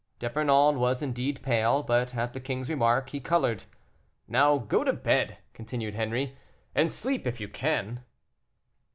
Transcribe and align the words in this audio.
D'Epernon 0.17 0.79
was 0.79 1.03
indeed 1.03 1.43
pale, 1.43 1.83
but 1.83 2.15
at 2.15 2.33
the 2.33 2.39
king's 2.39 2.69
remark 2.71 3.11
he 3.11 3.19
colored. 3.19 3.65
"Now 4.27 4.57
go 4.57 4.83
to 4.83 4.91
bed," 4.93 5.37
continued 5.53 5.93
Henri, 5.93 6.35
"and 6.73 6.91
sleep 6.91 7.27
if 7.27 7.39
you 7.39 7.47
can." 7.47 8.03